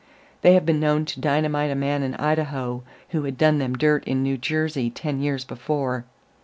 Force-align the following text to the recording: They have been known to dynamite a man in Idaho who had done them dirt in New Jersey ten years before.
They 0.41 0.53
have 0.55 0.65
been 0.65 0.79
known 0.79 1.05
to 1.05 1.19
dynamite 1.21 1.69
a 1.69 1.75
man 1.75 2.01
in 2.01 2.15
Idaho 2.15 2.81
who 3.09 3.21
had 3.25 3.37
done 3.37 3.59
them 3.59 3.73
dirt 3.77 4.03
in 4.05 4.23
New 4.23 4.35
Jersey 4.35 4.89
ten 4.89 5.21
years 5.21 5.45
before. 5.45 6.05